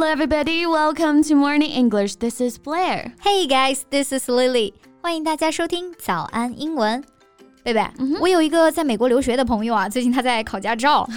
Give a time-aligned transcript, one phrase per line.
[0.00, 0.66] Hello, everybody.
[0.66, 2.16] Welcome to Morning English.
[2.16, 3.12] This is Blair.
[3.22, 4.72] Hey guys, this is Lily.
[5.00, 7.04] 欢迎大家收听早安英文。
[7.62, 7.84] 贝贝，
[8.20, 11.08] 我有一个在美国留学的朋友啊，最近他在考驾照，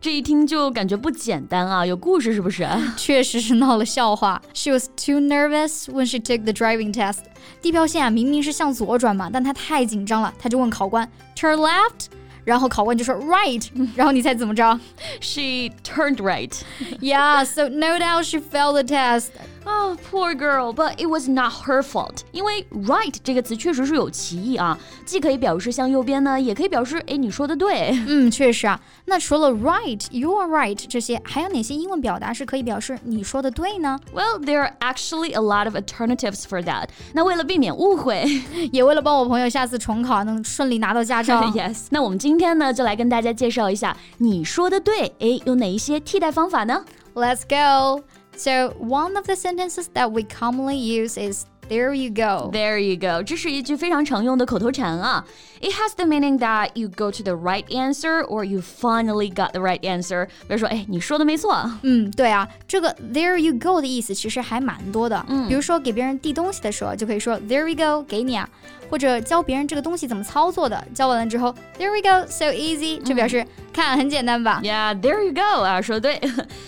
[0.00, 2.66] 这一听就感觉不简单啊，有故事是不是？
[2.96, 4.40] 确实是闹了笑话。
[4.54, 7.18] She was too nervous when she took the driving test.
[7.60, 11.06] 地标线啊明明是向左转嘛，但她太紧张了，她就问考官
[11.36, 12.06] turn left。
[12.46, 14.78] 然后考官就说 right，然后你猜怎么着？
[15.20, 16.52] She turned right.
[17.00, 19.30] Yeah, so no doubt she failed the test.
[19.66, 22.22] Oh, poor girl, but it was not her fault.
[22.32, 27.90] 因为 right 这个词确实是有歧义啊，既可以表示向右边呢，也可以表示哎你说的对。
[28.06, 28.80] 嗯，确实啊。
[29.04, 33.98] 那除了 right, you are right 这些，还有哪些英文表达是可以表示你说的对呢？
[34.12, 36.88] Well, there are actually a lot of alternatives for that.
[37.12, 38.24] 那为了避免误会，
[38.72, 46.84] 也为了帮我朋友下次重考能顺利拿到驾照，Yes，那我们今天呢就来跟大家介绍一下你说的对，哎，有哪一些替代方法呢？
[47.14, 48.02] Let's go.
[48.36, 52.50] So, one of the sentences that we commonly use is there you go.
[52.50, 53.22] There you go.
[53.22, 55.24] 这是一句非常常用的口头禅啊。
[55.60, 59.60] It has the meaning that you go to the right answer or you finally got the
[59.60, 60.26] right answer.
[60.48, 61.70] 比如说，哎，你说的没错。
[61.82, 65.24] 嗯，对啊，这个 there you go 的意思其实还蛮多的。
[65.28, 68.48] 嗯，比如说给别人递东西的时候，就可以说 there you go，给你啊。
[68.90, 74.60] 或者教别人这个东西怎么操作的，教完了之后，there we go，so easy，就表示看很简单吧。
[74.62, 76.20] Yeah，there you go 啊，说的对。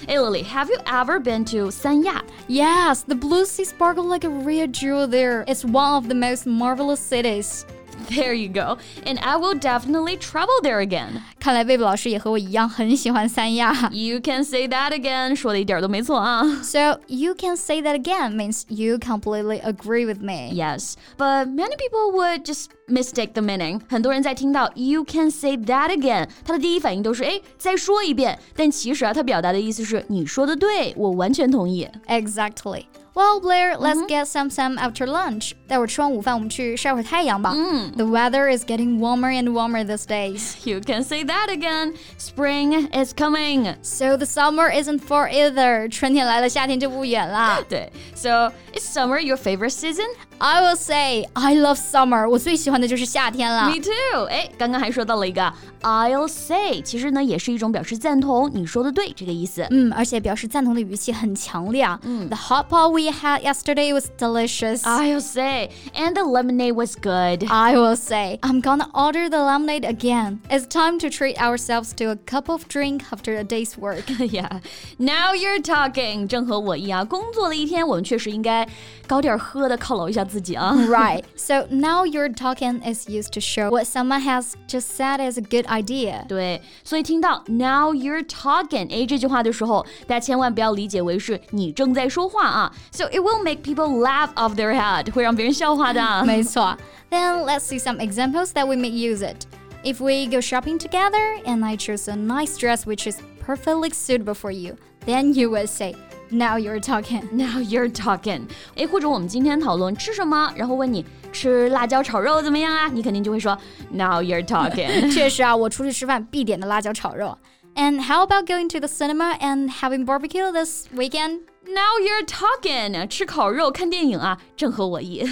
[0.06, 2.22] Hey Lily，have you ever been to 三亚？
[2.48, 5.44] Yes，the blue sea sparkle like a real jewel there.
[5.44, 7.62] It's one of the most marvelous cities.
[8.10, 8.76] There you go.
[9.06, 11.22] And I will definitely travel there again.
[11.40, 13.88] 看来贝贝老师也和我一样很喜欢三亚。
[13.92, 15.34] You can say that again.
[15.34, 16.44] 说的一点都没错啊。
[16.62, 20.50] So you can say that again means you completely agree with me.
[20.52, 23.80] Yes, but many people would just mistake the meaning.
[23.88, 31.88] 很多人在听到 you can say that again，他的第一反应都是哎再说一遍，但其实啊，他表达的意思是你说的对，我完全同意。
[32.08, 32.84] Exactly.
[33.14, 34.08] Well, Blair, let's mm -hmm.
[34.08, 35.52] get some sun after lunch.
[35.68, 37.54] 待会儿吃完午饭，我们去晒会儿太阳吧。
[37.54, 37.92] Mm.
[37.96, 40.56] The weather is getting warmer and warmer these days.
[40.68, 41.94] You can say that again.
[42.18, 43.76] Spring is coming.
[43.82, 45.88] So the summer isn't far either.
[45.88, 47.62] 春天来了，夏天就不远了。
[47.68, 47.92] 对。
[48.16, 50.08] So is summer your favorite season?
[50.38, 52.28] I will say I love summer.
[52.28, 53.68] 我最喜欢的就是夏天了。
[53.68, 54.24] Me too.
[54.24, 55.52] 哎，刚刚还说到了一个
[55.82, 59.66] I'll say，其实呢也是一种表示赞同，你说的对这个意思。
[59.70, 61.98] 嗯，而且表示赞同的语气很强烈啊。
[62.02, 64.82] 嗯，The hot pot we had yesterday was delicious.
[64.82, 67.46] I'll say, and the lemonade was good.
[67.48, 70.40] I will say, I'm gonna order the lemonade again.
[70.50, 74.04] It's time to treat ourselves to a cup of drink after a day's work.
[74.18, 74.60] yeah,
[74.98, 76.26] now you're talking.
[76.26, 78.66] 正和我一样，工作了一天，我们确实应该
[79.06, 80.74] 搞点喝的犒劳一下 自己啊。
[80.88, 81.22] right.
[81.36, 85.42] So now you're talking is used to show what someone has just said is a
[85.42, 86.26] good idea。
[86.26, 92.72] 对，所以听到 Now you're talking，哎，这句话的时候，大家千万不要理解为是你正在说话啊。
[92.92, 96.24] So it will make people laugh off their head， 会让别人笑话的。
[96.24, 96.76] 没错。
[97.10, 99.46] Then let's see some examples that we may use it.
[99.84, 104.34] If we go shopping together and I choose a nice dress which is perfectly suitable
[104.34, 105.94] for you, then you will say.
[106.30, 107.22] Now you're talking.
[107.32, 108.48] Now you're talking.
[108.76, 112.88] 哎，或者我们今天讨论吃什么，然后问你吃辣椒炒肉怎么样啊？
[112.88, 113.56] 你肯定就会说
[113.90, 115.12] Now you're talking。
[115.12, 117.38] 确实啊，我出去吃饭必点的辣椒炒肉。
[117.76, 121.40] And how about going to the cinema and having barbecue this weekend?
[121.68, 123.08] Now you're talking.
[123.08, 125.24] 吃烤肉看电影啊，正合我意。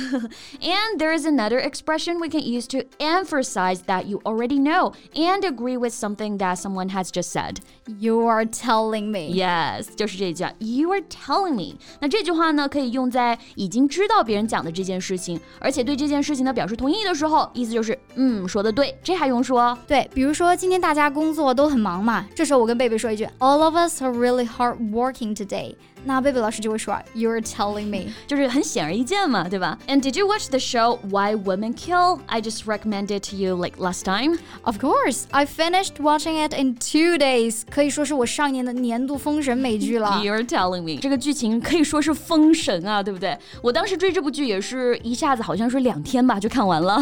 [0.62, 5.42] and there is another expression we can use to emphasize that you already know and
[5.42, 7.56] agree with something that someone has just said.
[8.00, 9.34] You are telling me.
[9.34, 10.44] Yes，就是这句。
[10.58, 11.76] You are telling me。
[12.00, 18.98] 那这句话呢，可以用在已经知道别人讲的这件事情，而且对这件事情呢表示同意的时候，意思就是嗯，说的对。
[19.04, 19.76] 这还用说？
[19.86, 25.74] 对，比如说今天大家工作都很忙嘛，这时候我跟贝贝说一句，All of us are really hard working today。
[26.04, 29.78] 那 贝贝老师就会说，You're telling me，就是很显而易见嘛，对吧？
[29.86, 32.20] And did you watch the show Why Women Kill?
[32.26, 34.38] I just recommended to you like last time.
[34.62, 37.62] Of course, I finished watching it in two days.
[37.70, 40.20] 可以说是我上一年的年度封神美剧了。
[40.22, 43.36] You're telling me，这个剧情可以说是封神啊，对不对？
[43.62, 46.98] 我当时追这部剧也是一下子，好像是两天吧就看完了。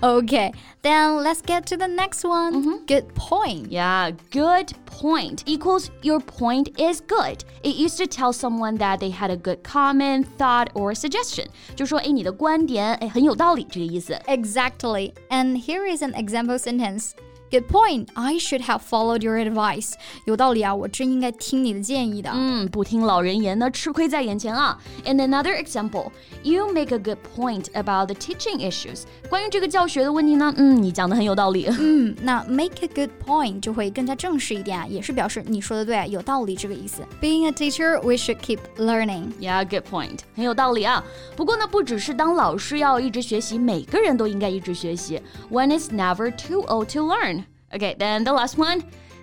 [0.00, 0.52] okay,
[0.82, 2.52] then let's get to the next one.
[2.52, 2.78] Mm -hmm.
[2.86, 3.68] Good point.
[3.70, 7.44] Yeah, good point equals your point is good.
[7.62, 11.46] It used to tell someone that they had a good comment, thought, or suggestion.
[11.74, 14.14] 就说哎，你的观点哎很有道理这个意思。
[14.26, 15.12] Exactly.
[15.30, 17.12] And here is an example sentence.
[17.52, 18.08] Good point.
[18.12, 19.94] I should have followed your advice.
[20.26, 22.30] 有道理啊，我真应该听你的建议的。
[22.34, 24.78] 嗯，不听老人言呢，吃亏在眼前啊。
[25.06, 26.10] And another example,
[26.42, 29.04] you make a good point about the teaching issues.
[29.30, 31.66] 关于这个教学的问题呢，嗯，你讲的很有道理。
[31.70, 37.02] 嗯，那 make a good point 就会更加正式一点啊，也是表示你说的对，有道理这个意思。
[37.18, 39.32] Being a teacher, we should keep learning.
[39.40, 40.18] Yeah, good point.
[40.36, 41.02] 很有道理啊。
[41.34, 45.22] 不过呢，不只是当老师要一直学习，每个人都应该一直学习。
[45.50, 47.38] One is never too old to learn.
[47.74, 48.82] Okay, then the last one.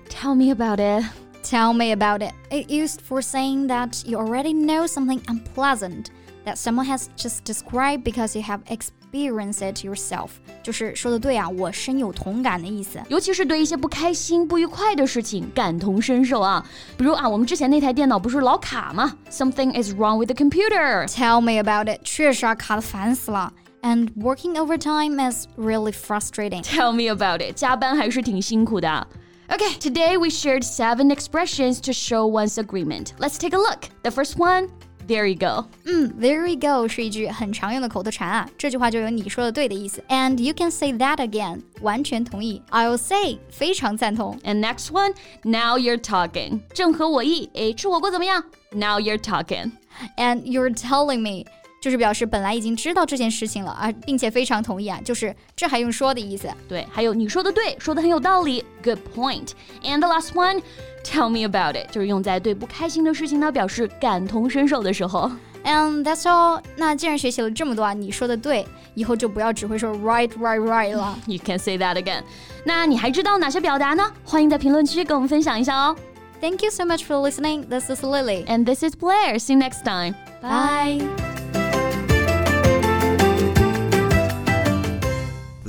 [0.09, 1.03] Tell me about it.
[1.43, 2.31] Tell me about it.
[2.49, 6.09] It used for saying that you already know something unpleasant
[6.45, 10.29] that someone has just described because you have experienced it yourself.
[10.61, 12.99] 就是说的对啊，我深有同感的意思。
[13.09, 16.63] 尤其是对一些不开心、不愉快的事情感同身受啊。
[16.97, 19.15] 比如啊，我们之前那台电脑不是老卡吗？
[19.29, 21.07] Something is wrong with the computer.
[21.07, 22.01] Tell me about it.
[22.03, 23.51] 确实啊，卡的烦死了。
[23.81, 26.63] And working overtime is really frustrating.
[26.63, 27.55] Tell me about it.
[27.55, 29.07] 加班还是挺辛苦的。
[29.47, 33.09] Okay, today we shared seven expressions to show one's agreement.
[33.19, 33.89] Let's take a look.
[34.01, 34.69] The first one,
[35.07, 35.67] there you go.
[35.85, 40.03] 嗯，There you go 是一句很常用的口头禅啊，这句话就有你说的对的意思。
[40.09, 42.63] And you can say that again，完全同意。
[42.71, 44.39] I'll say 非常赞同。
[44.43, 46.61] And next one, now you're talking.
[46.73, 47.51] 正合我意。
[47.53, 48.43] 诶，吃火锅怎么样？
[48.71, 49.73] Now you're talking.
[50.17, 51.45] And you're telling me
[51.81, 56.47] 就是表示本来已经知道这件事情了啊，并且非常同意啊，就是这还用说的意思。
[56.67, 58.65] 对，还有你说的对，说的很有道理。
[58.83, 59.49] Good point.
[59.83, 60.61] And the last one,
[61.03, 65.31] tell me about it，就是用在对不开心的事情呢表示感同身受的时候。
[65.63, 66.61] And that's all。
[66.75, 71.17] 那既然学习了这么多啊，你说的对，以后就不要只会说 right right right 了。
[71.27, 72.23] You can say that again.
[72.63, 74.11] 那你还知道哪些表达呢？
[74.23, 75.95] 欢迎在评论区跟我们分享一下哦。
[76.41, 77.65] Thank you so much for listening.
[77.67, 78.45] This is Lily.
[78.45, 79.39] And this is Blair.
[79.39, 80.15] See you next time.
[80.41, 81.38] Bye.